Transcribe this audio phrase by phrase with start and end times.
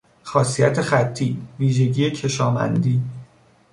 [0.23, 3.01] خاصیت خطی، ویژگی کشامندی